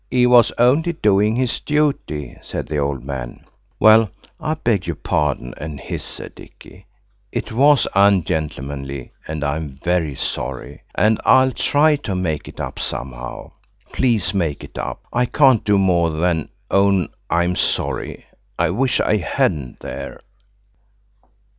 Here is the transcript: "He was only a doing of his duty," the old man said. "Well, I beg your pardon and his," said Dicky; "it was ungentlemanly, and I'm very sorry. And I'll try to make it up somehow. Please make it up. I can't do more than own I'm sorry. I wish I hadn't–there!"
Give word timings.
"He 0.09 0.25
was 0.25 0.51
only 0.57 0.89
a 0.89 0.93
doing 0.93 1.33
of 1.33 1.41
his 1.41 1.59
duty," 1.59 2.35
the 2.51 2.77
old 2.79 3.03
man 3.05 3.41
said. 3.43 3.51
"Well, 3.79 4.09
I 4.39 4.55
beg 4.55 4.87
your 4.87 4.95
pardon 4.95 5.53
and 5.57 5.79
his," 5.79 6.01
said 6.01 6.33
Dicky; 6.33 6.87
"it 7.31 7.51
was 7.51 7.87
ungentlemanly, 7.93 9.11
and 9.27 9.43
I'm 9.43 9.79
very 9.83 10.15
sorry. 10.15 10.81
And 10.95 11.21
I'll 11.23 11.51
try 11.51 11.97
to 11.97 12.15
make 12.15 12.47
it 12.47 12.59
up 12.59 12.79
somehow. 12.79 13.51
Please 13.93 14.33
make 14.33 14.63
it 14.63 14.79
up. 14.79 15.03
I 15.13 15.27
can't 15.27 15.63
do 15.63 15.77
more 15.77 16.09
than 16.09 16.49
own 16.71 17.09
I'm 17.29 17.55
sorry. 17.55 18.25
I 18.57 18.71
wish 18.71 18.99
I 18.99 19.17
hadn't–there!" 19.17 20.19